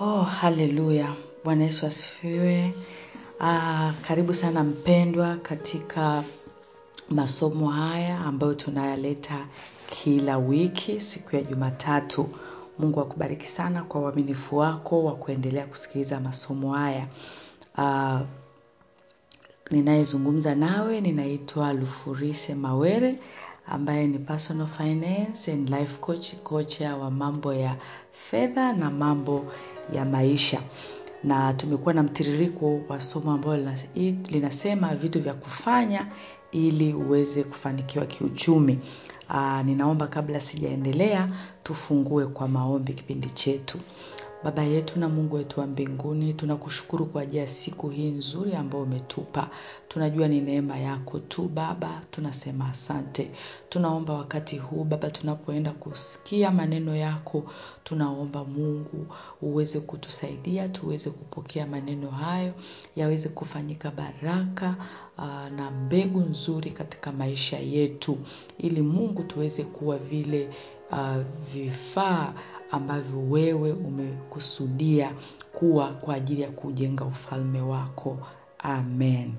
Oh, 0.00 0.22
haleluya. 0.22 1.14
Bwana 1.44 1.64
Yesu 1.64 1.86
asifiwe. 1.86 2.74
Ah, 3.40 3.92
karibu 4.08 4.34
sana 4.34 4.64
mpendwa 4.64 5.36
katika 5.36 6.24
masomo 7.10 7.68
haya 7.70 8.18
ambayo 8.20 8.54
tunayaleta 8.54 9.46
kila 9.90 10.38
wiki 10.38 11.00
siku 11.00 11.36
ya 11.36 11.42
Jumatatu. 11.42 12.28
Mungu 12.78 13.00
akubariki 13.00 13.46
sana 13.46 13.82
kwa 13.84 14.00
uaminifu 14.00 14.56
wako 14.56 15.04
wa 15.04 15.14
kuendelea 15.16 15.66
kusikiliza 15.66 16.20
masomo 16.20 16.72
haya. 16.74 17.06
Ah, 17.78 18.20
ninayezungumza 19.70 20.54
nawe 20.54 21.00
ninaitwa 21.00 21.72
Lufurise 21.72 22.54
Mawere 22.54 23.18
ambaye 23.66 24.06
ni 24.06 24.18
personal 24.18 24.66
finance 24.66 25.52
and 25.52 25.68
life 25.70 25.98
coach, 26.00 26.34
kocha 26.42 26.96
wa 26.96 27.10
mambo 27.10 27.54
ya 27.54 27.76
fedha 28.12 28.72
na 28.72 28.90
mambo 28.90 29.52
ya 29.92 30.04
maisha. 30.04 30.60
Na 31.24 31.52
tumekuwa 31.54 31.94
na 31.94 32.02
mtiririko 32.02 32.80
wa 32.88 33.00
somo 33.00 33.32
ambalo 33.32 33.72
linasema 34.30 34.94
vitu 34.94 35.20
vya 35.20 35.34
kufanya 35.34 36.06
ili 36.52 36.94
uweze 36.94 37.42
kufanikiwa 37.44 38.06
kiuchumi. 38.06 38.78
Aa, 39.30 39.62
ninaomba 39.62 40.06
kabla 40.06 40.40
sijaendelea 40.40 41.28
tufungue 41.62 42.26
kwa 42.26 42.48
maombi 42.48 42.92
kipindi 42.92 43.30
chetu. 43.30 43.78
Baba 44.44 44.62
yetu 44.62 44.98
na 45.00 45.08
Mungu 45.08 45.36
wetu 45.36 45.60
wa 45.60 45.66
mbinguni, 45.66 46.34
tunakushukuru 46.34 47.06
kwa 47.06 47.22
ajili 47.22 47.38
ya 47.38 47.48
siku 47.48 47.88
hii 47.88 48.10
nzuri 48.10 48.54
ambayo 48.54 48.84
umetupa. 48.84 49.50
Tunajua 49.88 50.28
ni 50.28 50.40
neema 50.40 50.76
yako 50.78 51.18
tu 51.18 51.48
Baba, 51.48 52.00
tunasema 52.10 52.68
asante. 52.68 53.30
Tunaomba 53.68 54.14
wakati 54.14 54.58
huu 54.58 54.84
Baba 54.84 55.10
tunapoenda 55.10 55.70
kusikia 55.72 56.50
maneno 56.50 56.96
yako, 56.96 57.42
tunaomba 57.84 58.44
Mungu 58.44 59.06
uweze 59.42 59.80
kutusaidia, 59.80 60.68
tuweze 60.68 61.10
kupokea 61.10 61.66
maneno 61.66 62.10
hayo, 62.10 62.52
yaweze 62.96 63.28
kufanyika 63.28 63.90
baraka 63.90 64.76
na 65.56 65.70
mbegu 65.70 66.20
nzuri 66.20 66.70
katika 66.70 67.12
maisha 67.12 67.58
yetu. 67.58 68.18
Ili 68.58 68.82
Mungu 68.82 69.22
tuweze 69.22 69.64
kuwa 69.64 69.98
vile 69.98 70.50
uh, 70.92 71.16
vifaa 71.54 72.32
ambavyo 72.70 73.20
wewe 73.30 73.72
umekusudia 73.72 75.12
kuwa 75.52 75.88
kwa 75.88 76.14
ajili 76.14 76.40
ya 76.42 76.50
kujenga 76.50 77.04
ufalme 77.04 77.60
wako. 77.60 78.18
Amen. 78.58 79.32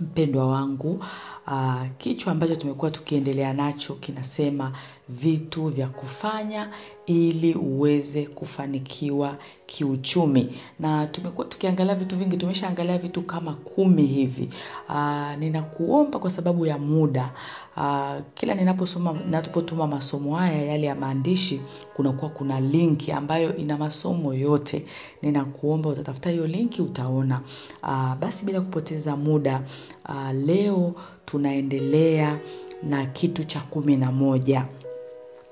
Mpendwa 0.00 0.46
wangu, 0.46 1.04
uh, 1.46 1.82
kichwa 1.98 2.32
ambacho 2.32 2.56
tumekuwa 2.56 2.90
tukiendelea 2.90 3.52
nacho 3.52 3.94
kinasema 3.94 4.72
vitu 5.08 5.68
vya 5.68 5.88
kufanya 5.88 6.70
ili 7.06 7.54
uweze 7.54 8.26
kufanikiwa 8.26 9.36
kiuchumi. 9.66 10.54
Na 10.80 11.06
tumekuwa 11.06 11.46
tukiangalia 11.46 11.94
vitu 11.94 12.16
vingi, 12.16 12.36
tumeshaangalia 12.36 12.98
vitu 12.98 13.22
kama 13.22 13.54
kumi 13.54 14.06
hivi. 14.06 14.48
Uh, 14.88 15.34
ninakuomba 15.38 16.18
kwa 16.18 16.30
sababu 16.30 16.66
ya 16.66 16.78
muda. 16.78 17.30
Aa, 17.76 18.20
kila 18.34 18.54
ninaposoma 18.54 19.12
ninapotuma 19.24 19.86
masomo 19.86 20.36
haya 20.36 20.62
yale 20.62 20.86
ya 20.86 20.94
maandishi 20.94 21.60
kunakuwa 21.94 22.30
kuna 22.30 22.60
linki 22.60 23.12
ambayo 23.12 23.56
ina 23.56 23.76
masomo 23.78 24.34
yote. 24.34 24.86
Ninakuomba 25.22 25.90
utatafuta 25.90 26.30
hiyo 26.30 26.46
linki 26.46 26.82
utaona. 26.82 27.40
Aa, 27.82 28.16
basi 28.16 28.44
bila 28.46 28.60
kupoteza 28.60 29.16
muda 29.16 29.62
aa, 30.06 30.32
leo 30.32 30.94
tunaendelea 31.24 32.38
na 32.82 33.06
kitu 33.06 33.44
cha 33.44 33.60
kumi 33.60 33.96
na 33.96 34.12
moja. 34.12 34.66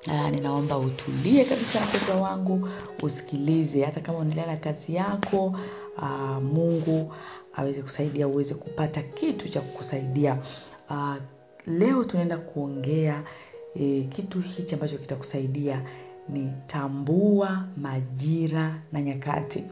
Uh, 0.07 0.31
ninaomba 0.31 0.79
utulie 0.79 1.45
kabisa 1.45 1.81
mpendwa 1.81 2.21
wangu 2.21 2.69
usikilize. 3.03 3.85
Hata 3.85 4.01
kama 4.01 4.19
unaendelea 4.19 4.47
na 4.51 4.57
kazi 4.57 4.95
yako 4.95 5.59
Aa, 5.99 6.41
Mungu 6.41 7.13
aweze 7.55 7.83
kusaidia 7.83 8.29
uweze 8.29 8.55
kupata 8.55 9.03
kitu 9.03 9.49
cha 9.49 9.61
kukusaidia. 9.61 10.39
Uh, 10.91 11.15
leo 11.67 12.05
tunaenda 12.05 12.39
kuongea 12.39 13.23
e, 13.75 14.01
kitu 14.11 14.41
hichi 14.41 14.75
ambacho 14.75 14.99
kitakusaidia 14.99 15.83
ni 16.29 16.53
tambua 16.67 17.65
majira 17.77 18.83
na 18.93 19.03
nyakati. 19.03 19.65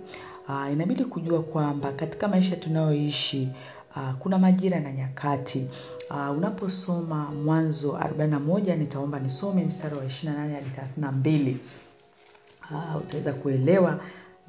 Aa, 0.48 0.70
inabidi 0.70 1.04
kujua 1.04 1.42
kwamba 1.42 1.92
katika 1.92 2.28
maisha 2.28 2.56
tunayoishi 2.56 3.48
kuna 4.18 4.38
majira 4.38 4.80
na 4.80 4.92
nyakati. 4.92 5.68
Uh, 6.10 6.36
unaposoma 6.38 7.24
mwanzo 7.30 7.92
41 7.92 8.76
nitaomba 8.76 9.18
nisome 9.20 9.64
mstari 9.64 9.94
wa 9.96 10.04
28 10.04 10.54
hadi 10.54 10.70
32 11.00 11.56
uh, 12.70 12.96
utaweza 13.02 13.32
kuelewa 13.32 14.00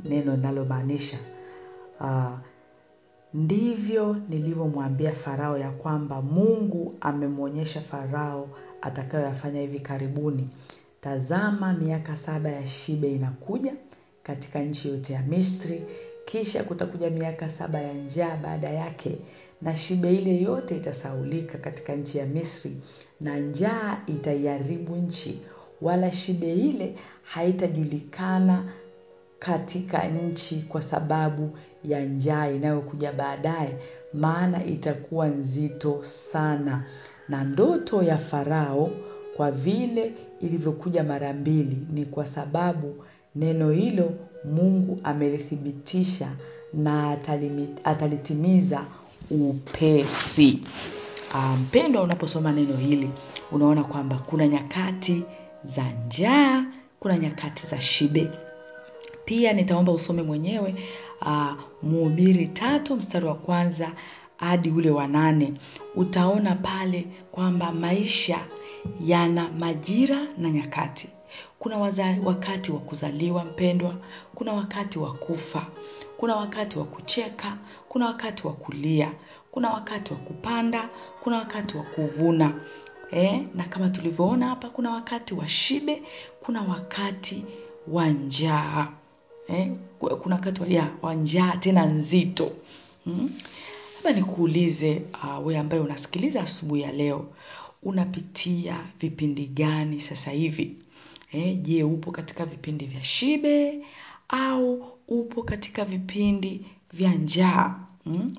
neno 0.03 0.35
linalomaanisha. 0.35 1.17
Uh, 1.99 2.31
ndivyo 3.33 4.15
nilivyomwambia 4.29 5.11
farao 5.13 5.57
ya 5.57 5.71
kwamba 5.71 6.21
mungu 6.21 6.95
amemwonyesha 7.01 7.81
farao 7.81 8.49
atakayoyafanya 8.81 9.61
hivi 9.61 9.79
karibuni. 9.79 10.49
Tazama 11.01 11.73
miaka 11.73 12.15
saba 12.17 12.49
ya 12.49 12.65
shibe 12.67 13.15
inakuja 13.15 13.73
katika 14.23 14.59
nchi 14.59 14.87
yote 14.87 15.13
ya 15.13 15.21
misri 15.21 15.83
kisha 16.31 16.63
kutakuja 16.63 17.09
miaka 17.09 17.49
saba 17.49 17.81
ya 17.81 17.93
njaa 17.93 18.37
baada 18.37 18.69
yake 18.69 19.17
na 19.61 19.75
shibe 19.77 20.15
ile 20.15 20.41
yote 20.41 20.77
itasaulika 20.77 21.57
katika 21.57 21.95
nchi 21.95 22.17
ya 22.17 22.25
misri 22.25 22.77
na 23.21 23.37
njaa 23.39 23.97
itaiharibu 24.07 24.95
nchi 24.95 25.41
wala 25.81 26.11
shibe 26.11 26.53
ile 26.53 26.95
haitajulikana 27.23 28.73
katika 29.39 30.07
nchi 30.07 30.55
kwa 30.69 30.81
sababu 30.81 31.49
ya 31.83 32.05
njaa 32.05 32.47
inayokuja 32.47 33.11
baadaye 33.11 33.77
maana 34.13 34.65
itakuwa 34.65 35.27
nzito 35.27 36.03
sana. 36.03 36.83
Na 37.29 37.43
ndoto 37.43 38.03
ya 38.03 38.17
farao 38.17 38.89
kwa 39.37 39.51
vile 39.51 40.13
ilivyokuja 40.39 41.03
mara 41.03 41.33
mbili 41.33 41.87
ni 41.93 42.05
kwa 42.05 42.25
sababu 42.25 42.95
neno 43.35 43.71
hilo 43.71 44.11
mungu 44.45 44.99
amelithibitisha 45.03 46.31
na 46.73 47.17
atalitimiza 47.83 48.85
upesi. 49.31 50.59
Mpendwa 51.61 52.01
um, 52.01 52.05
unaposoma 52.07 52.51
neno 52.51 52.77
hili 52.77 53.09
unaona 53.51 53.83
kwamba 53.83 54.17
kuna 54.17 54.47
nyakati 54.47 55.23
za 55.63 55.83
njaa 56.07 56.65
kuna 56.99 57.17
nyakati 57.17 57.67
za 57.67 57.81
shibe. 57.81 58.27
Pia 59.25 59.53
nitaomba 59.53 59.91
usome 59.91 60.21
mwenyewe 60.21 60.75
uh, 61.21 61.53
Mhubiri 61.83 62.47
tatu 62.47 62.95
mstari 62.95 63.25
wa 63.25 63.35
kwanza 63.35 63.91
hadi 64.37 64.69
ule 64.69 64.89
wa 64.89 65.07
nane. 65.07 65.53
Utaona 65.95 66.55
pale 66.55 67.07
kwamba 67.31 67.71
maisha 67.71 68.39
yana 69.05 69.49
majira 69.49 70.17
na 70.37 70.49
nyakati 70.51 71.07
kuna 71.61 71.77
waza, 71.77 72.17
wakati 72.23 72.71
wa 72.71 72.79
kuzaliwa 72.79 73.45
mpendwa 73.45 73.95
kuna 74.35 74.53
wakati 74.53 74.99
wa 74.99 75.13
kufa 75.13 75.67
kuna 76.17 76.35
wakati 76.35 76.79
wa 76.79 76.85
kucheka 76.85 77.57
kuna 77.89 78.05
wakati 78.05 78.47
wa 78.47 78.53
kulia 78.53 79.13
kuna 79.51 79.69
wakati 79.69 80.13
wa 80.13 80.19
kupanda 80.19 80.89
kuna 81.23 81.37
wakati 81.37 81.77
wa 81.77 81.83
kuvuna 81.83 82.53
eh, 83.11 83.43
na 83.55 83.65
kama 83.65 83.89
tulivyoona 83.89 84.47
hapa 84.47 84.69
kuna 84.69 84.91
wakati 84.91 85.33
wa 85.33 85.47
shibe 85.47 86.03
kuna 86.39 86.61
wakati 86.61 87.45
wa 87.87 88.07
njaa 88.09 88.87
eh, 89.47 89.71
kuna 89.99 90.35
wakati 90.35 90.61
wa, 91.01 91.13
njaa 91.15 91.51
tena 91.57 91.85
nzito. 91.85 92.51
Hmm? 93.03 93.29
labda 93.95 94.19
nikuulize 94.19 95.01
uh, 95.23 95.47
we 95.47 95.57
ambaye 95.57 95.81
unasikiliza 95.83 96.41
asubuhi 96.41 96.81
ya 96.81 96.91
leo 96.91 97.25
unapitia 97.83 98.79
vipindi 98.99 99.47
gani 99.47 99.99
sasa 99.99 100.31
hivi 100.31 100.75
eh, 101.31 101.57
je 101.61 101.83
upo 101.83 102.11
katika 102.11 102.45
vipindi 102.45 102.85
vya 102.85 103.03
shibe 103.03 103.85
au 104.29 104.97
upo 105.07 105.43
katika 105.43 105.85
vipindi 105.85 106.65
vya 106.93 107.13
njaa 107.13 107.75
Mm? 108.05 108.35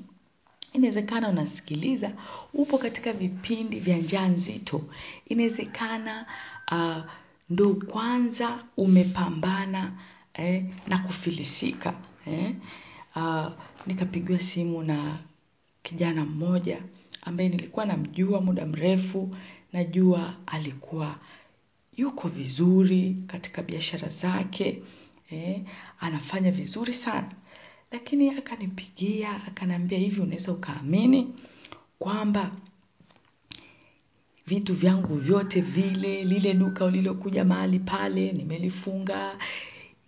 inawezekana 0.73 1.29
unasikiliza 1.29 2.13
upo 2.55 2.79
katika 2.79 3.13
vipindi 3.13 3.81
vya 3.81 3.97
njaa 3.97 4.27
nzito 4.29 4.81
inawezekana 5.27 6.27
uh, 6.73 7.05
ndo 7.51 7.75
kwanza 7.75 8.59
umepambana 8.77 9.93
eh, 10.35 10.65
na 10.89 10.99
kufilisika 10.99 11.95
eh. 12.27 12.55
uh, 13.17 13.47
nikapigiwa 13.87 14.39
simu 14.39 14.83
na 14.83 15.19
kijana 15.83 16.25
mmoja 16.25 16.83
ambaye 17.23 17.49
nilikuwa 17.49 17.87
namjua 17.87 18.41
muda 18.41 18.67
mrefu 18.67 19.37
najua 19.73 20.35
alikuwa 20.47 21.17
yuko 21.97 22.29
vizuri 22.29 23.17
katika 23.27 23.63
biashara 23.63 24.09
zake 24.09 24.83
eh, 25.31 25.63
anafanya 26.01 26.51
vizuri 26.51 26.95
sana. 26.95 27.31
Lakini 27.93 28.31
akanipigia 28.31 29.45
akaniambia 29.47 29.99
hivi 29.99 30.21
unaweza 30.21 30.53
ukaamini 30.53 31.35
kwamba 31.99 32.51
vitu 34.47 34.75
vyangu 34.75 35.15
vyote 35.15 35.61
vile 35.61 36.25
lile 36.25 36.55
duka 36.55 36.85
ulilokuja 36.85 37.45
mahali 37.45 37.79
pale 37.79 38.33
nimelifunga 38.33 39.39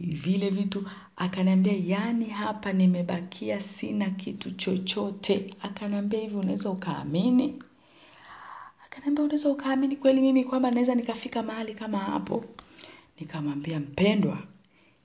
vile 0.01 0.51
vitu. 0.51 0.85
Akaniambia 1.17 1.73
yani 1.73 2.25
hapa 2.29 2.73
nimebakia 2.73 3.61
sina 3.61 4.11
kitu 4.11 4.51
chochote. 4.51 5.55
Akaniambia 5.63 6.21
hivi 6.21 6.37
unaweza 6.37 6.71
ukaamini 6.71 7.63
akaniambia 8.95 9.25
unaweza 9.25 9.49
ukaamini 9.49 9.97
kweli 9.97 10.21
mimi 10.21 10.45
kwamba 10.45 10.71
naweza 10.71 10.95
nikafika 10.95 11.43
mahali 11.43 11.75
kama 11.75 11.99
hapo? 11.99 12.45
Nikamwambia 13.21 13.81
mpendwa 13.81 14.39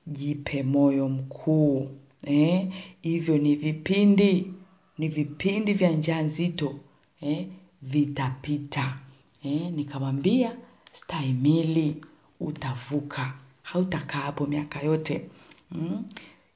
jipe 0.07 0.63
moyo 0.63 1.09
mkuu 1.09 1.89
eh, 2.24 2.68
hivyo 3.01 3.38
ni 3.38 3.56
vipindi 3.56 4.53
ni 4.97 5.07
vipindi 5.07 5.74
vya 5.74 5.91
njaa 5.91 6.21
nzito 6.21 6.80
eh, 7.21 7.47
vitapita 7.81 8.97
eh, 9.44 9.71
nikamwambia 9.71 10.56
stahimili 10.92 12.06
utavuka 12.39 13.33
hautakaa 13.62 14.19
hapo 14.19 14.45
miaka 14.45 14.80
yote. 14.81 15.30
Mm? 15.71 16.06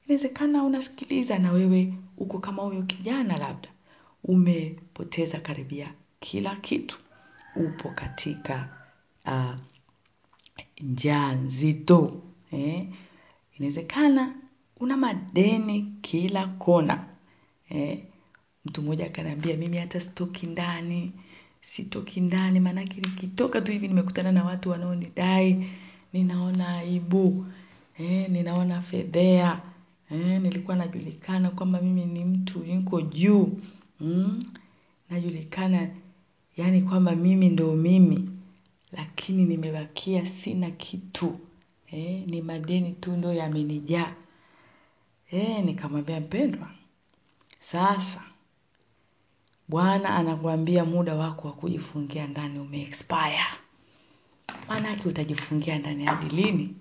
inawezekana 0.06 0.64
unasikiliza 0.64 1.38
na 1.38 1.52
wewe 1.52 1.94
uko 2.18 2.38
kama 2.38 2.62
huyo 2.62 2.82
kijana 2.82 3.36
labda 3.36 3.68
umepoteza 4.24 5.40
karibia 5.40 5.92
kila 6.20 6.56
kitu 6.56 6.98
upo 7.56 7.88
katika 7.88 8.68
uh, 9.26 9.54
njaa 10.80 11.32
nzito 11.32 12.22
eh? 12.52 12.86
inawezekana 13.58 14.34
una 14.80 14.96
madeni 14.96 15.94
kila 16.02 16.46
kona 16.46 17.04
eh? 17.70 17.98
mtu 18.64 18.82
mmoja 18.82 19.06
akaniambia 19.06 19.56
mimi 19.56 19.76
hata 19.76 20.00
sitoki 20.00 20.46
ndani 20.46 21.12
sitoki 21.60 22.20
ndani 22.20 22.60
maanake 22.60 23.00
nikitoka 23.00 23.60
tu 23.60 23.72
hivi 23.72 23.88
nimekutana 23.88 24.32
na 24.32 24.44
watu 24.44 24.70
wanaonidai 24.70 25.70
ninaona 26.12 26.68
aibu 26.78 27.46
eh, 27.98 28.28
ninaona 28.30 28.80
fedhea 28.80 29.60
eh, 30.10 30.40
nilikuwa 30.42 30.76
najulikana 30.76 31.50
kwamba 31.50 31.80
mimi 31.82 32.04
ni 32.04 32.24
mtu 32.24 32.58
niko 32.58 33.00
juu 33.02 33.58
mm? 34.00 34.42
najulikana 35.10 35.88
yani 36.56 36.82
kwamba 36.82 37.16
mimi 37.16 37.48
ndo 37.48 37.74
mimi 37.76 38.30
lakini 38.92 39.44
nimebakia 39.44 40.26
sina 40.26 40.70
kitu. 40.70 41.38
Eh, 41.92 42.24
ni 42.26 42.42
madeni 42.42 42.92
tu 42.92 43.12
ndo 43.12 43.32
yamenijaa. 43.32 44.14
Eh, 45.30 45.64
nikamwambia 45.64 46.20
mpendwa 46.20 46.70
sasa 47.60 48.22
bwana 49.68 50.08
anakuambia 50.14 50.84
muda 50.84 51.14
wako 51.14 51.48
wa 51.48 51.54
kujifungia 51.54 52.26
ndani 52.26 52.58
umeexpire. 52.58 53.40
Maanake 54.68 55.08
utajifungia 55.08 55.78
ndani 55.78 56.04
hadi 56.04 56.36
lini? 56.36 56.74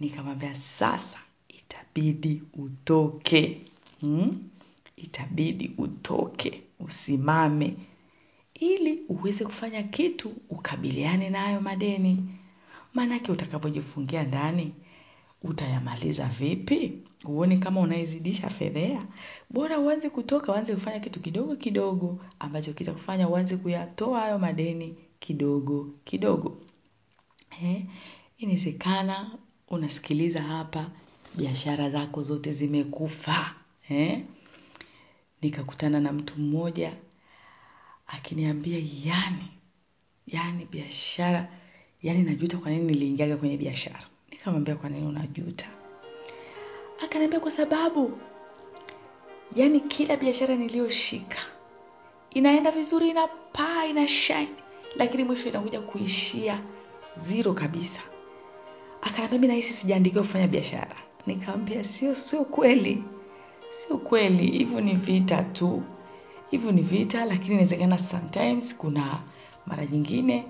Nikamwambia 0.00 0.54
sasa 0.54 1.18
itabidi 1.48 2.42
utoke. 2.54 3.60
Hmm? 4.00 4.38
itabidi 4.96 5.74
utoke 5.78 6.62
usimame 6.80 7.76
ili 8.54 9.00
uweze 9.08 9.44
kufanya 9.44 9.82
kitu 9.82 10.32
ukabiliane 10.50 11.30
na 11.30 11.40
hayo 11.40 11.60
madeni. 11.60 12.24
Maanake 12.94 13.32
utakavyojifungia 13.32 14.22
ndani 14.22 14.72
utayamaliza 15.42 16.26
vipi? 16.28 16.92
Huoni 17.24 17.58
kama 17.58 17.80
unaizidisha 17.80 18.50
fedhea? 18.50 19.06
Bora 19.50 19.78
uanze 19.78 20.10
kutoka 20.10 20.52
uanze 20.52 20.74
kufanya 20.74 21.00
kitu 21.00 21.20
kidogo 21.20 21.56
kidogo 21.56 22.20
ambacho 22.38 22.72
kitakufanya 22.72 23.28
uanze 23.28 23.56
kuyatoa 23.56 24.20
hayo 24.20 24.38
madeni 24.38 24.96
kidogo 25.18 25.90
kidogo. 26.04 26.58
Eh, 27.62 27.84
inawezekana 28.38 29.38
unasikiliza 29.68 30.42
hapa 30.42 30.90
biashara 31.36 31.90
zako 31.90 32.22
zote 32.22 32.52
zimekufa. 32.52 33.54
Eh? 33.88 34.20
nikakutana 35.42 36.00
na 36.00 36.12
mtu 36.12 36.40
mmoja 36.40 36.92
akiniambia 38.06 38.78
yani 39.04 39.48
yani 40.26 40.64
biashara 40.64 41.48
yani 42.02 42.22
najuta 42.22 42.58
kwa 42.58 42.70
nini 42.70 42.84
niliingiaga 42.84 43.36
kwenye 43.36 43.56
biashara? 43.56 44.00
Nikamwambia 44.30 44.74
kwa 44.76 44.88
nini 44.88 45.06
unajuta? 45.06 45.66
Akaniambia 47.04 47.40
kwa 47.40 47.50
sababu 47.50 48.18
yani 49.56 49.80
kila 49.80 50.16
biashara 50.16 50.56
niliyoshika 50.56 51.38
inaenda 52.30 52.70
vizuri 52.70 53.08
inapaa 53.08 53.86
ina 53.86 54.08
shine 54.08 54.48
lakini 54.96 55.24
mwisho 55.24 55.48
inakuja 55.48 55.80
kuishia 55.80 56.60
zero 57.16 57.52
kabisa. 57.52 58.00
Akaniambia 59.02 59.38
mi 59.38 59.46
nahisi 59.46 59.72
sijaandikiwa 59.72 60.22
kufanya 60.24 60.48
biashara. 60.48 60.96
Nikamwambia 61.26 61.84
sio 61.84 62.14
sio 62.14 62.44
kweli 62.44 63.04
sio 63.70 63.96
kweli 63.98 64.46
hivyo 64.46 64.80
ni 64.80 64.94
vita 64.94 65.42
tu 65.42 65.82
hivyo 66.54 66.72
ni 66.72 66.82
vita 66.82 67.24
lakini 67.24 67.52
inawezekana 67.52 67.98
sometimes 67.98 68.76
kuna 68.76 69.20
mara 69.66 69.86
nyingine 69.86 70.44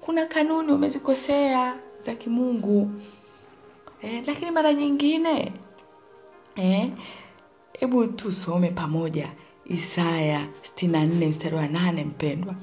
kuna 0.00 0.26
kanuni 0.26 0.72
umezikosea 0.72 1.76
za 2.00 2.14
kimungu. 2.14 2.90
Eh, 4.02 4.22
lakini 4.26 4.50
mara 4.50 4.74
nyingine 4.74 5.52
hebu 7.72 8.02
eh, 8.02 8.08
tusome 8.16 8.70
pamoja 8.70 9.32
isaya 9.64 10.46
64 10.78 11.28
mstari 11.28 11.56
wa 11.56 11.68
nane 11.68 12.04
mpendwa. 12.04 12.54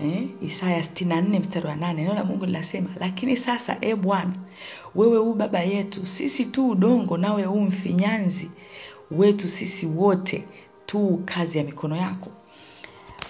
Eh, 0.00 0.28
isaya 0.42 0.80
64 0.80 1.40
mstari 1.40 1.66
wa 1.66 1.76
nane 1.76 2.02
neno 2.02 2.14
la 2.14 2.24
mungu 2.24 2.46
linasema 2.46 2.90
lakini 2.96 3.36
sasa 3.36 3.76
e 3.80 3.94
bwana 3.94 4.34
wewe 4.94 5.18
huu 5.18 5.34
baba 5.34 5.60
yetu 5.60 6.06
sisi 6.06 6.44
tu 6.44 6.68
udongo 6.68 7.16
nawe 7.16 7.44
huu 7.44 7.60
mfinyanzi 7.60 8.50
wetu 9.10 9.48
sisi 9.48 9.86
wote 9.86 10.44
tu 10.86 11.22
kazi 11.24 11.58
ya 11.58 11.64
mikono 11.64 11.96
yako 11.96 12.30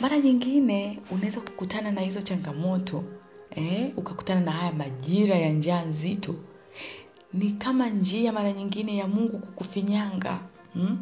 mara 0.00 0.18
nyingine 0.18 0.98
unaweza 1.10 1.40
kukutana 1.40 1.90
na 1.92 2.00
hizo 2.00 2.22
changamoto 2.22 3.04
eh, 3.50 3.92
ukakutana 3.96 4.40
na 4.40 4.52
haya 4.52 4.72
majira 4.72 5.36
ya 5.38 5.52
njaa 5.52 5.82
nzito 5.82 6.34
ni 7.32 7.50
kama 7.50 7.88
njia 7.88 8.32
mara 8.32 8.52
nyingine 8.52 8.96
ya 8.96 9.06
mungu 9.08 9.38
kukufinyanga 9.38 10.40
hmm? 10.72 10.98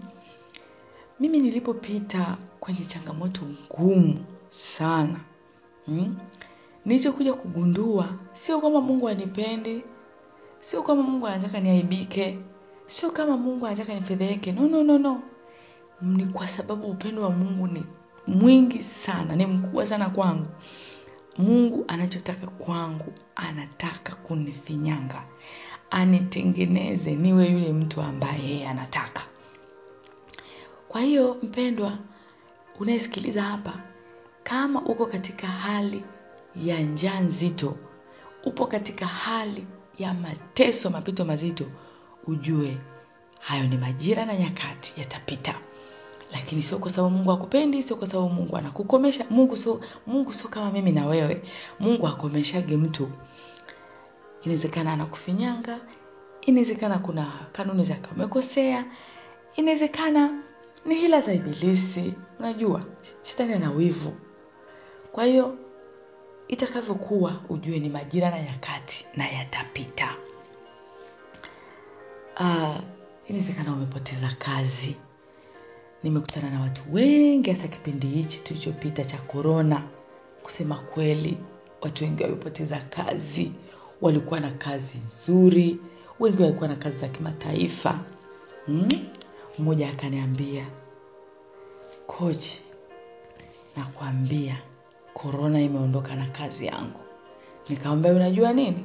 mimi 1.20 1.38
nilipopita 1.40 2.38
kwenye 2.60 2.84
changamoto 2.84 3.40
ngumu 3.44 4.24
sana 4.48 5.20
hmm? 5.86 6.16
nilichokuja 6.84 7.34
kugundua 7.34 8.08
sio 8.32 8.60
kwamba 8.60 8.80
mungu 8.80 9.08
anipendi 9.08 9.82
sio 10.60 10.82
kama 10.82 11.02
mungu 11.02 11.26
anataka 11.26 11.60
niaibike 11.60 12.38
sio 12.86 13.10
kama 13.10 13.36
mungu 13.36 13.66
anataka 13.66 13.94
nifedheheke 13.94 14.52
no 14.52 14.68
no 14.68 14.82
no 14.82 14.98
no 14.98 15.22
ni 16.02 16.26
kwa 16.26 16.48
sababu 16.48 16.86
upendo 16.86 17.22
wa 17.22 17.30
mungu 17.30 17.66
ni 17.66 17.86
mwingi 18.26 18.82
sana 18.82 19.36
ni 19.36 19.46
mkubwa 19.46 19.86
sana 19.86 20.10
kwangu. 20.10 20.46
Mungu 21.38 21.84
anachotaka 21.88 22.46
kwangu 22.46 23.12
anataka 23.36 24.14
kunifinyanga. 24.14 25.24
Anitengeneze 25.90 27.16
niwe 27.16 27.46
yule 27.50 27.72
mtu 27.72 28.00
ambaye 28.02 28.44
yeye 28.50 28.68
anataka. 28.68 29.22
Kwa 30.88 31.00
hiyo 31.00 31.36
mpendwa 31.42 31.98
unayesikiliza 32.80 33.42
hapa 33.42 33.72
kama 34.42 34.82
uko 34.82 35.06
katika 35.06 35.46
hali 35.46 36.04
ya 36.64 36.80
njaa 36.80 37.20
nzito 37.20 37.76
upo 38.44 38.66
katika 38.66 39.06
hali 39.06 39.66
ya 39.98 40.14
mateso 40.14 40.90
mapito 40.90 41.24
mazito 41.24 41.64
ujue 42.26 42.78
hayo 43.40 43.66
ni 43.66 43.76
majira 43.78 44.24
na 44.26 44.36
nyakati 44.36 45.00
yatapita 45.00 45.54
lakini 46.32 46.62
sio 46.62 46.78
kwa 46.78 46.90
sababu 46.90 47.16
mungu 47.16 47.32
akupendi 47.32 47.82
sio 47.82 47.96
kwa 47.96 48.06
sababu 48.06 48.28
mungu 48.30 48.56
anakukomesha. 48.56 49.26
Mungu 49.30 49.56
sio 49.56 49.80
mungu 50.06 50.32
sio 50.32 50.48
kama 50.50 50.70
mimi 50.70 50.92
na 50.92 51.06
wewe. 51.06 51.42
Mungu 51.80 52.08
akomeshage 52.08 52.76
mtu. 52.76 53.10
Inawezekana 54.42 54.92
anakufinyanga 54.92 55.80
inawezekana 56.40 56.98
kuna 56.98 57.32
kanuni 57.52 57.84
zake 57.84 58.10
umekosea 58.16 58.84
inawezekana 59.56 60.42
ni 60.86 60.94
hila 60.94 61.20
za 61.20 61.32
ibilisi. 61.34 62.14
Unajua 62.38 62.84
shetani 63.22 63.54
ana 63.54 63.70
wivu. 63.70 64.12
Kwa 65.12 65.24
hiyo 65.24 65.58
itakavyokuwa 66.48 67.40
ujue 67.48 67.78
ni 67.78 67.88
majira 67.88 68.30
na 68.30 68.42
nyakati 68.42 69.06
na 69.16 69.28
yatapita. 69.28 70.14
Uh, 72.40 72.76
inawezekana 73.26 73.72
umepoteza 73.72 74.28
kazi 74.38 74.96
nimekutana 76.04 76.50
na 76.50 76.60
watu 76.60 76.82
wengi 76.92 77.50
hasa 77.50 77.68
kipindi 77.68 78.06
hichi 78.06 78.40
tulichopita 78.42 79.04
cha 79.04 79.16
korona 79.18 79.82
kusema 80.42 80.74
kweli 80.74 81.38
watu 81.80 82.04
wengi 82.04 82.22
wamepoteza 82.22 82.78
kazi. 82.78 83.52
Walikuwa 84.00 84.40
na 84.40 84.50
kazi 84.50 84.98
nzuri 85.06 85.78
wengi 86.20 86.42
walikuwa 86.42 86.68
na 86.68 86.76
kazi 86.76 86.98
za 86.98 87.08
kimataifa. 87.08 88.00
Hmm? 88.66 88.88
mmoja 89.58 89.90
akaniambia 89.90 90.66
coach 92.06 92.46
nakwambia 93.76 94.56
korona 95.14 95.60
imeondoka 95.60 96.14
na 96.16 96.26
kazi 96.26 96.66
yangu. 96.66 97.00
Nikamwambia 97.68 98.12
unajua 98.12 98.52
nini? 98.52 98.84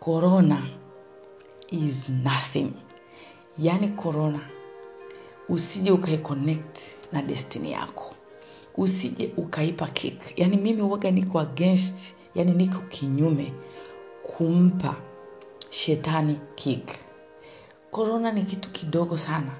Korona 0.00 0.66
is 1.70 2.08
nothing. 2.08 2.72
Yaani 3.58 3.88
corona 3.88 4.40
usije 5.50 5.90
ukaiconnect 5.92 6.78
na 7.12 7.22
destiny 7.22 7.70
yako. 7.70 8.14
Usije 8.76 9.32
ukaipa 9.36 9.86
kick. 9.86 10.38
Yaani 10.38 10.56
mimi 10.56 10.82
uwaga 10.82 11.10
niko 11.10 11.38
against 11.40 12.14
yaani 12.34 12.52
niko 12.52 12.78
kinyume 12.78 13.52
kumpa 14.22 14.96
shetani 15.70 16.38
kick. 16.54 16.88
Korona 17.90 18.32
ni 18.32 18.42
kitu 18.42 18.68
kidogo 18.70 19.18
sana 19.18 19.50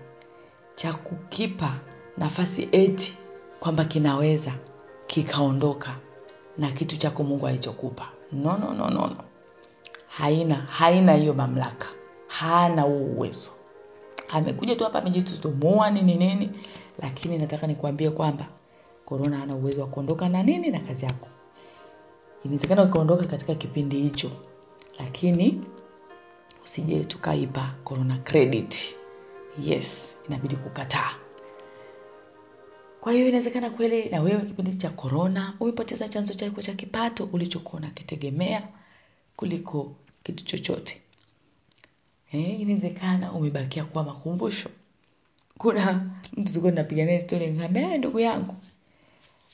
cha 0.75 0.92
kukipa 0.92 1.76
nafasi 2.18 2.68
eti 2.73 3.18
kwamba 3.61 3.85
kinaweza 3.85 4.52
kikaondoka 5.06 5.97
na 6.59 6.73
kitu 6.73 6.97
chako 6.99 7.23
mungu 7.23 7.47
alichokupa. 7.47 8.09
No, 8.32 8.59
no, 8.59 8.75
no, 8.75 8.90
no, 8.90 9.06
no. 9.06 9.25
haina 10.09 10.54
haina 10.56 11.12
hiyo 11.14 11.35
mamlaka. 11.35 11.88
Hana 12.26 12.82
huo 12.82 12.99
uwezo 12.99 13.50
amekuja 14.32 14.76
tu 14.76 14.84
hapa 14.84 14.99
amejitutumua 14.99 15.90
nini 15.90 16.16
nini 16.16 16.50
lakini 16.99 17.38
nataka 17.38 17.66
nikuambie 17.66 18.10
kwamba 18.10 18.46
korona 19.04 19.42
ana 19.42 19.54
uwezo 19.54 19.80
wa 19.80 19.87
kuondoka 19.87 20.28
na 20.28 20.42
nini 20.42 20.70
na 20.70 20.80
kazi 20.80 21.04
yako. 21.04 21.28
Inawezekana 22.44 22.82
ukaondoka 22.82 23.25
katika 23.26 23.54
kipindi 23.54 24.00
hicho 24.02 24.30
lakini 24.99 25.60
usije 26.64 27.04
tukaipa 27.04 27.75
corona 27.84 28.18
credit. 28.18 28.94
Yes 29.64 30.18
inabidi 30.28 30.56
kukataa. 30.56 31.10
Kwa 33.00 33.12
hiyo 33.12 33.28
inawezekana 33.28 33.70
kweli 33.70 34.08
na 34.08 34.20
wewe 34.20 34.40
kipindi 34.40 34.75
cha 34.75 34.90
corona 34.90 35.54
umepoteza 35.60 36.08
chanzo 36.08 36.34
chako 36.34 36.62
cha 36.62 36.75
kipato 36.75 37.28
ulichokuwa 37.32 37.80
unakitegemea 37.82 38.68
kuliko 39.37 39.92
kitu 40.22 40.44
chochote 40.44 41.00
eh, 42.32 42.60
inawezekana 42.60 43.32
umebakia 43.32 43.84
kuwa 43.84 44.04
makumbusho. 44.04 44.68
Kuna 45.58 46.10
mtu 46.37 46.52
tulikuwa 46.52 46.72
naye 46.72 47.20
story 47.20 47.46
nikamwambia 47.46 47.99
ndugu 47.99 48.20
yangu. 48.20 48.54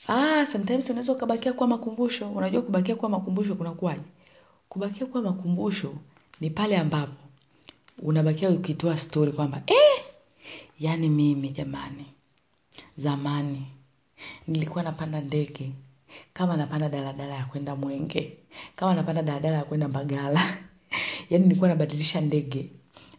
Ah 0.09 0.47
sometimes 0.47 0.91
unaweza 0.91 1.13
ukabakia 1.13 1.53
kuwa 1.53 1.69
makumbusho. 1.69 2.31
Unajua 2.31 2.63
kubakia 2.63 2.97
kuwa 2.97 3.11
makumbusho 3.11 3.55
kunakuwaje? 3.55 4.03
Kubakia 4.69 5.07
kuwa 5.07 5.23
makumbusho 5.23 5.95
ni 6.41 6.51
pale 6.51 6.77
ambapo 6.77 7.13
unabakia 8.03 8.51
ukitoa 8.51 8.97
story 8.97 9.33
kwamba 9.33 9.63
eh 9.67 10.05
yani 10.81 11.09
mimi 11.09 11.49
jamani 11.49 12.07
zamani 12.97 13.67
nilikuwa 14.49 14.85
napanda 14.85 15.21
ndege. 15.21 15.73
Kama 16.33 16.57
napanda 16.57 16.89
daladala 16.89 17.35
ya 17.35 17.45
kwenda 17.45 17.77
mwenge. 17.77 18.37
Kama 18.77 18.95
napanda 18.95 19.23
daladala 19.23 19.57
ya 19.57 19.65
kwenda 19.65 19.89
mbagala 19.89 20.59
yaani 21.31 21.45
nilikuwa 21.47 21.69
nabadilisha 21.69 22.21
ndege. 22.21 22.71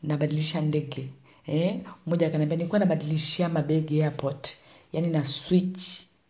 Nabadilisha 0.04 0.62
ndege. 0.62 1.10
Eh 1.48 1.80
mmoja 2.06 2.28
akaniambia 2.28 2.58
nilikuwa 2.58 2.80
nabadilishia 2.80 3.50
mabegi 3.50 4.04
airport. 4.04 4.58
Yani 4.94 5.08
na 5.08 5.26
switch 5.26 5.84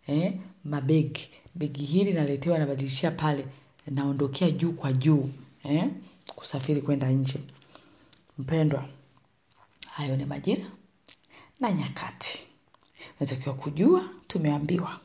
eh 0.08 0.34
mabegi. 0.64 1.30
Begi 1.56 1.86
hili 1.86 2.14
naletewa 2.14 2.60
nabadilishia 2.60 3.12
pale 3.12 3.46
naondokea 3.88 4.52
juu 4.52 4.72
kwa 4.72 4.94
juu 4.94 5.30
eh 5.64 5.86
kusafiri 6.36 6.82
kwenda 6.82 7.10
nje. 7.12 7.40
Mpendwa 8.38 8.86
hayo 9.92 10.16
ni 10.18 10.26
majira 10.26 10.66
na 11.60 11.72
nyakati. 11.72 12.44
Natakiwa 13.20 13.56
kujua 13.56 14.10
tumeambiwa. 14.28 15.00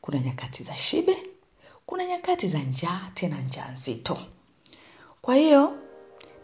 Kuna 0.00 0.18
nyakati 0.18 0.62
za 0.64 0.76
shibe 0.76 1.16
kuna 1.86 2.04
nyakati 2.06 2.48
za 2.48 2.58
njaa 2.58 3.10
tena 3.14 3.40
njaa 3.40 3.68
nzito. 3.72 4.18
Kwa 5.22 5.34
hiyo 5.36 5.78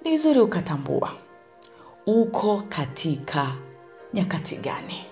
ni 0.04 0.10
vizuri 0.10 0.40
ukatambua. 0.40 1.12
Uko 2.06 2.62
katika 2.68 3.52
nyakati 4.14 4.56
gani? 4.56 5.04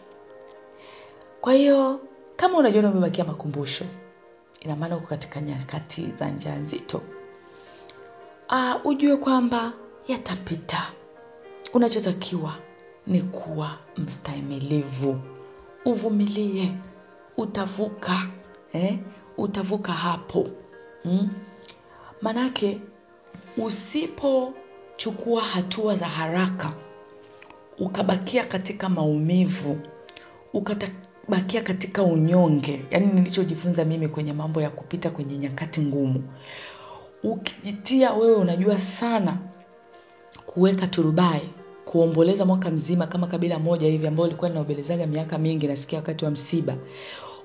Kwa 1.41 1.53
hiyo 1.55 2.01
kama 2.37 2.59
unajiona 2.59 2.91
umebakia 2.91 3.25
makumbusho 3.25 3.85
ina 4.61 4.77
maana 4.77 4.97
uko 4.97 5.07
katika 5.07 5.41
nyakati 5.41 6.07
za 6.15 6.31
njaa 6.31 6.57
nzito. 6.57 7.03
Uh, 8.51 8.87
ujue 8.87 9.17
kwamba 9.17 9.73
yatapita. 10.09 10.93
Unachotakiwa 11.75 12.55
ni 13.07 13.23
kuwa 13.23 13.79
mstahimilivu. 13.97 15.21
Uvumilie. 15.85 16.75
Utavuka 17.37 18.27
eh? 18.73 18.99
utavuka 19.37 19.93
hapo. 19.93 20.49
Mm? 21.05 21.29
manake 22.23 22.81
usipochukua 25.03 25.43
hatua 25.43 25.95
za 25.97 26.07
haraka 26.09 26.73
ukabakia 27.79 28.45
katika 28.45 28.89
maumivu 28.89 29.79
ukabakia 30.53 31.63
katika 31.63 32.03
unyonge 32.03 32.85
yaani 32.91 33.07
nilichojifunza 33.07 33.85
mimi 33.85 34.09
kwenye 34.09 34.33
mambo 34.33 34.63
ya 34.63 34.71
kupita 34.71 35.11
kwenye 35.11 35.39
nyakati 35.39 35.81
ngumu. 35.81 36.23
Ukijitia 37.23 38.13
wewe 38.13 38.35
unajua 38.35 38.79
sana 38.79 39.39
kuweka 40.47 40.87
turubai 40.87 41.49
kuomboleza 41.85 42.45
mwaka 42.45 42.71
mzima 42.71 43.07
kama 43.07 43.27
kabila 43.27 43.59
moja 43.59 43.89
hivi 43.89 44.07
ambao 44.07 44.27
ulikuwa 44.27 44.49
linaobelezaga 44.49 45.07
miaka 45.07 45.39
mingi 45.39 45.67
nasikia 45.67 45.99
wakati 45.99 46.25
wa 46.25 46.31
msiba. 46.31 46.77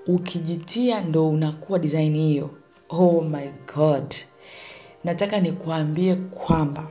Ukijitia 0.08 1.02
ndo 1.02 1.30
unakuwa 1.30 1.80
design 1.80 2.16
hiyo. 2.18 2.50
Oh 2.90 3.22
my 3.22 3.50
god. 3.76 4.16
Nataka 5.04 5.40
nikuambie 5.40 6.16
kwamba 6.16 6.88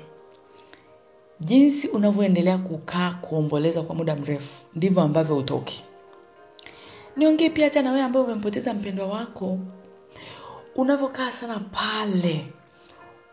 jinsi 1.40 1.88
unavyoendelea 1.88 2.59
kukaa 2.59 3.11
kuomboleza 3.11 3.83
kwa 3.83 3.95
muda 3.95 4.16
mrefu 4.16 4.64
ndivyo 4.75 5.02
ambavyo 5.02 5.37
utoki 5.37 5.85
niongee 7.16 7.50
pia 7.50 7.64
hata 7.64 7.83
na 7.83 7.90
wewe 7.93 8.02
ambaye 8.05 8.25
umempoteza 8.26 8.75
mpendwa 8.75 9.07
wako. 9.07 9.59
Unavyokaa 10.75 11.33
sana 11.33 11.59
pale 11.61 12.47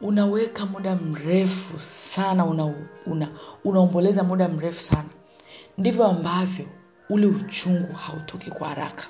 unaweka 0.01 0.65
muda 0.65 0.95
mrefu 0.95 1.79
sana 1.79 2.45
una, 2.45 2.73
una, 3.05 3.29
unaomboleza 3.63 4.23
muda 4.23 4.47
mrefu 4.47 4.79
sana. 4.79 5.09
Ndivyo 5.77 6.05
ambavyo 6.05 6.65
ule 7.09 7.27
uchungu 7.27 7.93
hautoki 7.93 8.51
kwa 8.51 8.67
haraka. 8.67 9.07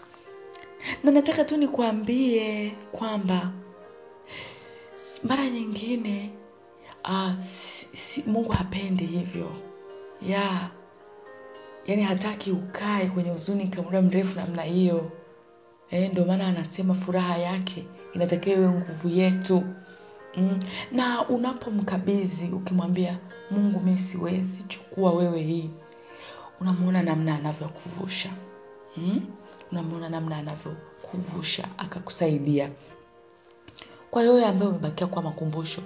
Na 1.03 1.11
nataka 1.11 1.45
tu 1.45 1.57
nikuambie 1.57 2.69
kwamba 2.91 3.51
mara 5.23 5.49
nyingine 5.49 6.29
uh, 7.05 7.39
si, 7.93 8.23
mungu 8.27 8.51
hapendi 8.51 9.05
hivyo 9.05 9.51
ya 10.21 10.29
yeah. 10.39 10.71
yaani 11.87 12.03
hataki 12.03 12.51
ukae 12.51 13.05
kwenye 13.05 13.29
huzuni 13.29 13.67
kwa 13.67 13.83
muda 13.83 14.01
mrefu 14.01 14.35
namna 14.39 14.61
hiyo 14.61 15.11
e, 15.91 16.07
ndio 16.07 16.25
maana 16.25 16.47
anasema 16.47 16.93
furaha 16.93 17.37
yake 17.37 17.85
inatakiwa 18.13 18.55
iwe 18.55 18.69
nguvu 18.69 19.09
yetu 19.09 19.63
mm. 20.37 20.59
na 20.91 21.27
unapomkabidhi 21.29 22.49
ukimwambia 22.53 23.19
mungu 23.51 23.79
mi 23.79 23.97
siwezi 23.97 24.63
chukua 24.63 25.11
wewe 25.11 25.41
hii 25.41 25.69
unamwona 26.61 27.03
namna 27.03 27.35
anavyokuvusha 27.35 28.29
mm? 28.97 29.25
unamwona 29.71 30.09
namna 30.09 30.37
anavyokuvusha 30.37 31.67
akakusaidia 31.77 32.71
kwa 34.11 34.21
hiyo 34.21 34.33
wewe 34.33 34.45
ambaye 34.45 34.71
umebakia 34.71 35.07
kwa 35.07 35.21
makumbusho 35.21 35.81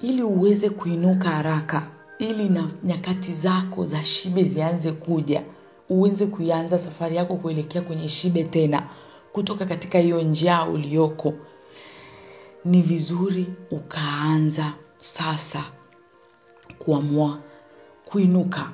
ili 0.00 0.22
uweze 0.22 0.70
kuinuka 0.70 1.28
haraka 1.30 1.86
ili 2.18 2.48
na 2.48 2.70
nyakati 2.84 3.32
zako 3.34 3.86
za 3.86 4.04
shibe 4.04 4.42
zianze 4.44 4.92
kuja 4.92 5.42
uweze 5.88 6.26
kuianza 6.26 6.78
safari 6.78 7.16
yako 7.16 7.36
kuelekea 7.36 7.82
kwenye 7.82 8.08
shibe 8.08 8.44
tena 8.44 8.88
kutoka 9.32 9.64
katika 9.66 9.98
hiyo 9.98 10.22
njaa 10.22 10.64
ulioko 10.66 11.34
ni 12.64 12.82
vizuri 12.82 13.46
ukaanza 13.70 14.72
sasa 15.00 15.64
kuamua 16.78 17.38
kuinuka 18.04 18.70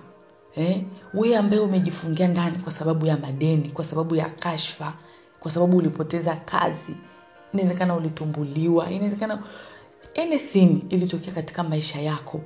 eh? 0.56 0.82
wewe 1.14 1.36
ambaye 1.36 1.62
umejifungia 1.62 2.28
ndani 2.28 2.58
kwa 2.58 2.72
sababu 2.72 3.06
ya 3.06 3.16
madeni 3.16 3.68
kwa 3.68 3.84
sababu 3.84 4.14
ya 4.14 4.30
kashfa 4.30 4.94
kwa 5.40 5.50
sababu 5.50 5.76
ulipoteza 5.76 6.36
kazi 6.36 6.96
inawezekana 7.52 7.94
ulitumbuliwa 7.94 8.90
inawezekana 8.90 9.42
anything 10.16 10.84
ilitokea 10.88 11.34
katika 11.34 11.62
maisha 11.62 12.00
yako 12.00 12.40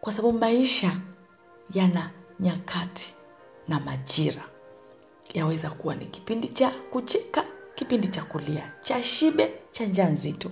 kwa 0.00 0.12
sababu 0.12 0.38
maisha 0.38 0.96
yana 1.74 2.10
nyakati 2.40 3.14
na 3.68 3.80
majira 3.80 4.42
yaweza 5.34 5.70
kuwa 5.70 5.94
ni 5.94 6.04
kipindi 6.06 6.48
cha 6.48 6.70
kucheka 6.70 7.44
kipindi 7.74 8.08
cha 8.08 8.22
kulia 8.22 8.72
cha 8.80 9.02
shibe 9.02 9.52
cha 9.70 9.86
njaa 9.86 10.08
nzito 10.08 10.50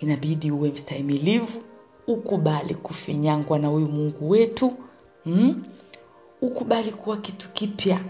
inabidi 0.00 0.50
uwe 0.50 0.70
mstahimilivu 0.70 1.62
ukubali 2.06 2.74
kufinyangwa 2.74 3.58
na 3.58 3.68
huyu 3.68 3.88
mungu 3.88 4.30
wetu 4.30 4.72
mm? 5.26 5.64
ukubali 6.40 6.90
kuwa 6.92 7.16
kitu 7.16 7.48
kipya 7.52 8.00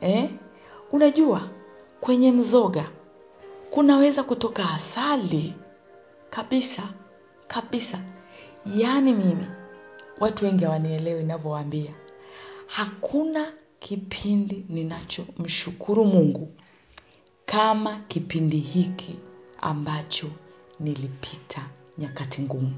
eh? 0.00 0.30
unajua 0.92 1.48
kwenye 2.00 2.32
mzoga 2.32 2.88
kunaweza 3.70 4.22
kutoka 4.22 4.70
asali 4.70 5.54
kabisa 6.34 6.88
kabisa. 7.48 8.00
Yaani 8.76 9.12
mimi 9.12 9.46
watu 10.20 10.44
wengi 10.44 10.64
hawanielewi 10.64 11.20
ninavyowaambia. 11.22 11.94
Hakuna 12.66 13.52
kipindi 13.78 14.64
ninachomshukuru 14.68 16.04
mungu 16.04 16.52
kama 17.46 18.00
kipindi 18.08 18.58
hiki 18.58 19.16
ambacho 19.60 20.26
nilipita 20.80 21.62
nyakati 21.98 22.42
ngumu. 22.42 22.74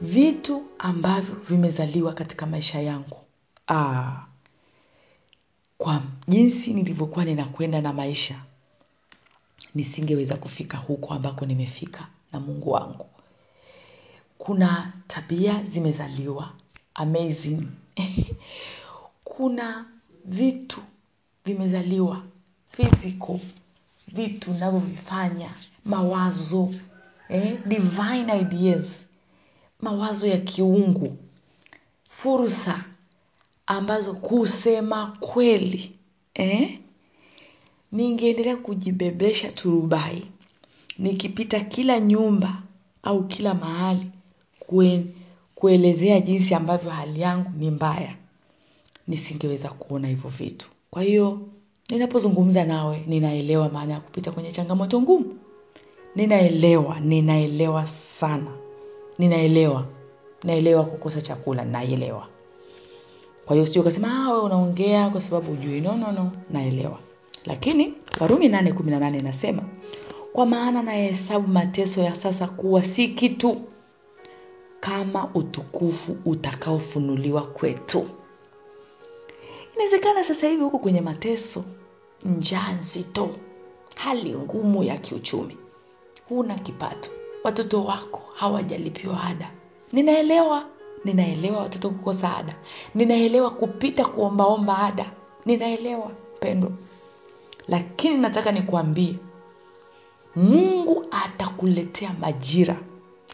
Vitu 0.00 0.62
ambavyo 0.78 1.34
vimezaliwa 1.34 2.12
katika 2.12 2.46
maisha 2.46 2.80
yangu. 2.80 3.18
Aa, 3.68 4.22
kwa 5.78 6.02
jinsi 6.28 6.74
nilivyokuwa 6.74 7.24
ninakwenda 7.24 7.80
na 7.80 7.92
maisha 7.92 8.34
nisingeweza 9.76 10.36
kufika 10.36 10.76
huko 10.76 11.14
ambako 11.14 11.46
nimefika 11.46 12.08
na 12.32 12.40
mungu 12.40 12.70
wangu 12.70 13.06
kuna 14.38 14.92
tabia 15.06 15.62
zimezaliwa 15.62 16.52
amazing 16.94 17.62
kuna 19.24 19.84
vitu 20.24 20.80
vimezaliwa 21.44 22.22
physical 22.70 23.38
vitu 24.08 24.50
navyovifanya 24.54 25.50
mawazo 25.84 26.74
eh, 27.28 27.58
divine 27.66 28.40
ideas 28.40 29.08
mawazo 29.80 30.26
ya 30.26 30.38
kiungu 30.38 31.16
fursa 32.10 32.84
ambazo 33.66 34.14
kusema 34.14 35.16
kweli 35.20 35.98
eh? 36.34 36.75
Ningeendelea 37.92 38.56
kujibebesha 38.56 39.52
turubai. 39.52 40.22
Nikipita 40.98 41.60
kila 41.60 42.00
nyumba 42.00 42.62
au 43.02 43.24
kila 43.24 43.54
mahali 43.54 44.06
kue, 44.60 45.04
kuelezea 45.54 46.20
jinsi 46.20 46.54
ambavyo 46.54 46.90
hali 46.90 47.20
yangu 47.20 47.50
ni 47.58 47.70
mbaya. 47.70 48.14
Nisingeweza 49.08 49.68
kuona 49.68 50.08
hivyo 50.08 50.30
vitu. 50.30 50.70
Kwa 50.90 51.02
hiyo 51.02 51.40
ninapozungumza 51.90 52.64
nawe 52.64 53.04
ninaelewa 53.06 53.68
maana 53.68 53.92
ya 53.94 54.00
kupita 54.00 54.32
kwenye 54.32 54.52
changamoto 54.52 55.00
ngumu. 55.02 55.38
Ninaelewa 56.16 57.00
ninaelewa 57.00 57.86
sana. 57.86 58.50
Ninaelewa 59.18 59.86
naelewa 60.44 60.84
kukosa 60.84 61.22
chakula 61.22 61.64
naielewa. 61.64 62.28
Kwa 63.46 63.54
hiyo 63.56 63.66
sio 63.66 63.80
ukasema 63.82 64.30
wewe 64.30 64.42
unaongea 64.42 65.10
kwa 65.10 65.20
sababu 65.20 65.52
ujui 65.52 65.80
no 65.80 65.96
no 65.96 66.12
no 66.12 66.32
naelewa 66.50 66.98
lakini 67.46 67.94
warumi 68.20 68.48
8:18 68.48 69.18
inasema 69.18 69.62
kwa 70.32 70.46
maana 70.46 70.82
nayahesabu 70.82 71.48
mateso 71.48 72.02
ya 72.02 72.14
sasa 72.14 72.46
kuwa 72.46 72.82
si 72.82 73.08
kitu 73.08 73.56
kama 74.80 75.30
utukufu 75.34 76.16
utakaofunuliwa 76.24 77.42
kwetu. 77.42 78.06
Inawezekana 79.74 80.24
sasa 80.24 80.48
hivi 80.48 80.62
huko 80.62 80.78
kwenye 80.78 81.00
mateso 81.00 81.64
njaa 82.24 82.72
nzito 82.72 83.28
hali 83.96 84.34
ngumu 84.36 84.82
ya 84.84 84.98
kiuchumi 84.98 85.56
huna 86.28 86.54
kipato 86.54 87.10
watoto 87.44 87.84
wako 87.84 88.22
hawajalipiwa 88.34 89.24
ada. 89.24 89.50
Ninaelewa 89.92 90.66
ninaelewa 91.04 91.58
watoto 91.62 91.90
kukosa 91.90 92.36
ada. 92.36 92.54
Ninaelewa 92.94 93.50
kupita 93.50 94.04
kuombaomba 94.04 94.78
ada. 94.78 95.12
Ninaelewa 95.44 96.10
pendo 96.40 96.72
lakini 97.68 98.16
nataka 98.16 98.52
nikuambie 98.52 99.14
mungu 100.36 101.06
atakuletea 101.10 102.12
majira. 102.20 102.76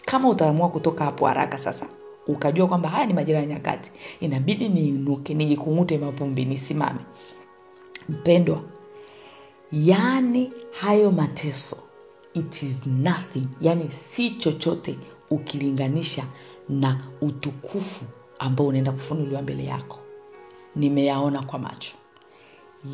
Kama 0.05 0.29
utaamua 0.29 0.69
kutoka 0.69 1.05
hapo 1.05 1.27
haraka 1.27 1.59
sasa 1.59 1.87
ukajua 2.27 2.67
kwamba 2.69 2.89
haya 2.89 3.07
ni 3.07 3.15
majira 3.15 3.39
ya 3.39 3.47
nyakati 3.47 3.93
inabidi 4.21 4.69
niinuke 4.69 5.35
nijikung'ute 5.35 5.99
mavumbi 5.99 6.45
nisimame. 6.45 7.01
Mpendwa 8.09 8.63
yaani 9.73 10.53
hayo 10.81 11.11
mateso 11.11 11.77
it 12.35 12.63
is 12.63 12.87
nothing. 12.87 13.47
Yaani 13.61 13.91
si 13.91 14.31
chochote 14.31 14.99
ukilinganisha 15.31 16.25
na 16.69 17.01
utukufu 17.21 18.05
ambao 18.39 18.67
unaenda 18.67 18.93
kufunuliwa 18.93 19.43
mbele 19.43 19.65
yako. 19.65 19.99
Nimeyaona 20.77 21.43
kwa 21.43 21.59
macho. 21.59 21.95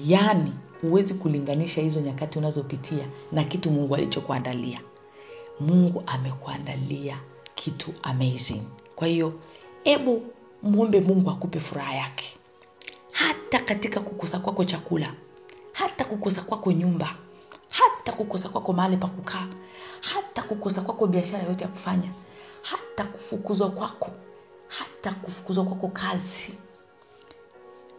Yaani 0.07 0.53
huwezi 0.83 1.15
kulinganisha 1.15 1.81
hizo 1.81 2.01
nyakati 2.01 2.39
unazopitia 2.39 3.07
na 3.33 3.45
kitu 3.45 3.71
mungu 3.71 3.95
alichokuandalia. 3.95 4.81
Mungu 5.61 6.03
amekuandalia 6.07 7.21
kitu 7.55 7.95
amazing. 8.03 8.63
Kwa 8.97 9.09
hiyo 9.09 9.33
hebu 9.85 10.23
mwombe 10.63 11.01
mungu 11.01 11.31
akupe 11.31 11.61
furaha 11.61 11.95
yake. 11.95 12.37
Hata 13.13 13.61
katika 13.61 14.01
kukosa 14.01 14.39
kwako 14.39 14.65
chakula 14.65 15.15
hata 15.73 16.05
kukosa 16.05 16.43
kwako 16.43 16.73
nyumba 16.73 17.15
hata 17.69 18.13
kukosa 18.13 18.49
kwako 18.49 18.73
mahali 18.73 18.97
pa 18.97 19.07
kukaa 19.09 19.47
hata 20.01 20.43
kukosa 20.43 20.81
kwako 20.81 21.07
biashara 21.07 21.45
yote 21.45 21.65
ya 21.65 21.71
kufanya 21.71 22.11
hata 22.63 23.05
kufukuzwa 23.05 23.71
kwako 23.71 24.11
hata 24.69 25.13
kufukuzwa 25.15 25.65
kwako 25.65 25.89
kazi 25.89 26.55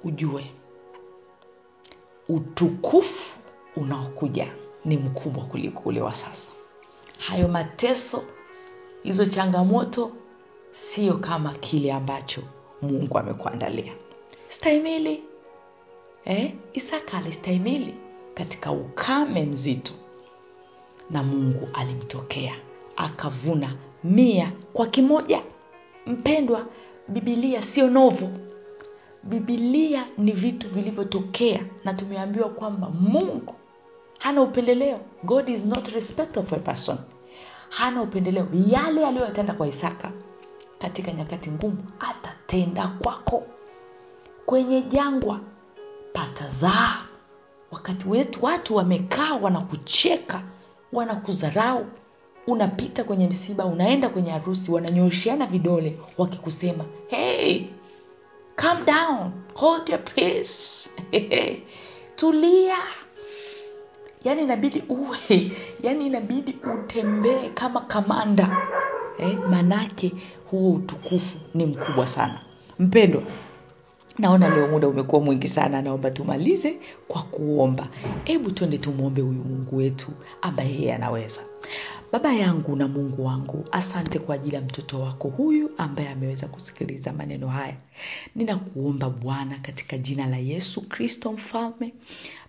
ujue 0.03 0.51
utukufu 2.29 3.39
unaokuja 3.75 4.47
ni 4.85 4.97
mkubwa 4.97 5.43
kuliko 5.45 5.81
ule 5.89 6.01
wa 6.01 6.13
sasa. 6.13 6.47
Hayo 7.19 7.47
mateso 7.47 8.23
hizo 9.03 9.25
changamoto 9.25 10.11
sio 10.71 11.13
kama 11.13 11.53
kile 11.53 11.93
ambacho 11.93 12.41
mungu 12.81 13.17
amekuandalia. 13.17 13.93
Stahimili 14.47 15.23
eh? 16.25 16.53
isaka 16.73 17.17
alistahimili 17.17 17.93
katika 18.33 18.71
ukame 18.71 19.43
mzito 19.45 19.93
na 21.09 21.23
mungu 21.23 21.67
alimtokea 21.73 22.55
akavuna 22.95 23.75
mia 24.03 24.51
kwa 24.73 24.87
kimoja. 24.87 25.41
Mpendwa 26.05 26.65
bibilia 27.07 27.61
sio 27.61 27.89
novo 27.89 28.29
bibilia 29.23 30.05
ni 30.17 30.31
vitu 30.31 30.69
vilivyotokea 30.69 31.65
na 31.83 31.93
tumeambiwa 31.93 32.49
kwamba 32.49 32.89
mungu 32.89 33.55
hana 34.19 34.41
upendeleo. 34.41 34.99
God 35.23 35.49
is 35.49 35.65
not 35.65 35.87
respect 35.87 36.37
of 36.37 36.53
a 36.53 36.57
person. 36.57 36.97
Hana 37.69 38.01
upendeleo. 38.01 38.47
Yale 38.67 39.05
aliyoyatenda 39.07 39.53
kwa 39.53 39.67
isaka 39.67 40.11
katika 40.77 41.11
nyakati 41.11 41.51
ngumu 41.51 41.77
atatenda 41.99 42.87
kwako. 42.87 43.43
Kwenye 44.45 44.81
jangwa 44.81 45.39
patazaa. 46.13 46.97
Wakati 47.71 48.09
wetu 48.09 48.45
watu 48.45 48.75
wamekaa 48.75 49.33
wanakucheka 49.33 50.41
wanakudharau. 50.93 51.85
Unapita 52.47 53.03
kwenye 53.03 53.27
msiba 53.27 53.65
unaenda 53.65 54.09
kwenye 54.09 54.31
harusi 54.31 54.71
wananyoosheana 54.71 55.45
vidole 55.45 55.99
wakikusema 56.17 56.85
hey 57.07 57.65
calm 58.59 58.83
down. 58.83 59.43
Hold 59.55 59.89
your 59.89 59.99
peace. 59.99 60.89
Tulia. 62.17 62.77
Yaani 64.23 64.41
inabidi 64.41 64.83
uwe. 64.89 65.17
Yaani 65.83 66.05
inabidi 66.05 66.55
utembee 66.73 67.49
kama 67.49 67.81
kamanda. 67.81 68.57
Eh, 69.19 69.39
manake 69.49 70.11
huo 70.51 70.71
utukufu 70.73 71.37
ni 71.53 71.65
mkubwa 71.65 72.07
sana. 72.07 72.41
Mpendwa 72.79 73.21
naona 74.17 74.49
leo 74.49 74.67
muda 74.67 74.87
umekuwa 74.87 75.21
mwingi 75.21 75.47
sana. 75.47 75.81
Naomba 75.81 76.11
tumalize 76.11 76.77
kwa 77.07 77.21
kuomba. 77.21 77.87
Hebu 78.23 78.51
twende 78.51 78.77
tumwombe 78.77 79.21
huyu 79.21 79.43
mungu 79.43 79.77
wetu 79.77 80.07
ambaye 80.41 80.73
yeye 80.73 80.93
anaweza 80.93 81.41
baba 82.11 82.33
yangu 82.33 82.75
na 82.75 82.87
mungu 82.87 83.25
wangu 83.25 83.65
asante 83.71 84.19
kwa 84.19 84.35
ajili 84.35 84.55
ya 84.55 84.61
mtoto 84.61 84.99
wako 85.01 85.29
huyu 85.29 85.71
ambaye 85.77 86.09
ameweza 86.09 86.47
kusikiliza 86.47 87.13
maneno 87.13 87.47
haya. 87.47 87.75
Ninakuomba 88.35 89.09
bwana 89.09 89.59
katika 89.59 89.97
jina 89.97 90.25
la 90.27 90.37
yesu 90.37 90.81
kristo 90.89 91.31
mfalme 91.31 91.93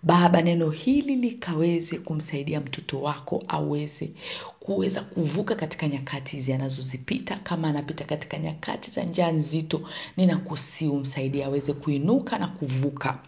baba 0.02 0.42
neno 0.42 0.70
hili 0.70 1.16
likaweze 1.16 1.98
kumsaidia 1.98 2.60
mtoto 2.60 3.00
wako 3.02 3.44
aweze 3.48 4.10
kuweza 4.60 5.00
kuvuka 5.00 5.54
katika 5.54 5.88
nyakati 5.88 6.36
hizi 6.36 6.52
anazozipita 6.52 7.36
kama 7.36 7.68
anapita 7.68 8.04
katika 8.04 8.38
nyakati 8.38 8.90
za 8.90 9.02
njaa 9.04 9.30
nzito 9.32 9.80
ninakusii 10.16 10.86
umsaidie 10.88 11.44
aweze 11.44 11.72
kuinuka 11.72 12.38
na 12.38 12.46
kuvuka. 12.48 13.18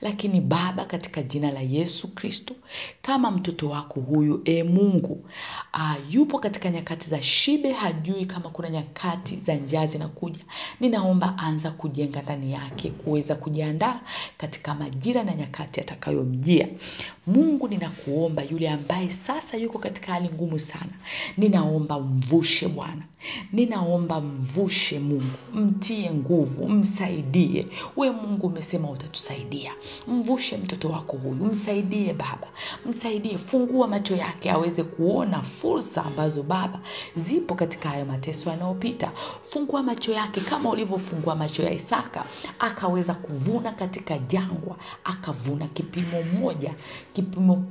Lakini 0.00 0.40
baba 0.40 0.84
katika 0.84 1.22
jina 1.22 1.50
la 1.50 1.60
yesu 1.60 2.14
kristo 2.14 2.54
kama 3.02 3.30
mtoto 3.30 3.68
wako 3.68 4.00
huyu 4.00 4.42
e 4.44 4.62
mungu 4.62 5.24
a, 5.72 5.96
yupo 6.10 6.38
katika 6.38 6.70
nyakati 6.70 7.08
za 7.10 7.22
shibe 7.22 7.72
hajui 7.72 8.26
kama 8.26 8.50
kuna 8.50 8.70
nyakati 8.70 9.36
za 9.36 9.54
njaa 9.54 9.86
zinakuja 9.86 10.40
ninaomba 10.80 11.38
anza 11.38 11.70
kujenga 11.70 12.22
ndani 12.22 12.52
yake 12.52 12.90
kuweza 12.90 13.34
kujiandaa 13.34 14.00
katika 14.36 14.74
majira 14.74 15.22
na 15.24 15.34
nyakati 15.34 15.80
atakayo 15.80 16.21
yaliyomjia 16.26 16.68
mungu 17.26 17.68
ninakuomba 17.68 18.42
yule 18.42 18.70
ambaye 18.70 19.10
sasa 19.10 19.56
yuko 19.56 19.78
katika 19.78 20.12
hali 20.12 20.30
ngumu 20.34 20.58
sana 20.58 20.90
ninaomba 21.36 22.00
mvushe 22.00 22.68
bwana. 22.68 23.02
Ninaomba 23.52 24.20
mvushe 24.20 24.98
mungu. 24.98 25.24
Mtie 25.54 26.10
nguvu 26.10 26.68
msaidie. 26.68 27.66
We 27.96 28.10
mungu 28.10 28.46
umesema 28.46 28.90
utatusaidia. 28.90 29.72
Mvushe 30.08 30.56
mtoto 30.56 30.88
wako 30.88 31.16
huyu. 31.16 31.44
Msaidie 31.44 32.12
baba. 32.12 32.48
Msaidie. 32.86 33.38
Fungua 33.38 33.88
macho 33.88 34.16
yake 34.16 34.50
aweze 34.50 34.82
kuona 34.82 35.42
fursa 35.42 36.04
ambazo 36.04 36.42
baba 36.42 36.80
zipo 37.16 37.54
katika 37.54 37.88
hayo 37.88 38.04
mateso 38.04 38.50
yanayopita. 38.50 39.12
Fungua 39.50 39.82
macho 39.82 40.12
yake 40.12 40.40
kama 40.40 40.70
ulivyofungua 40.70 41.36
macho 41.36 41.62
ya 41.62 41.72
isaka. 41.72 42.24
Akaweza 42.58 43.14
kuvuna 43.14 43.72
katika 43.72 44.18
jangwa 44.18 44.76
akavuna 45.04 45.66
kipimo 45.68 46.11
moja 46.20 46.74
kipimo 47.12 47.64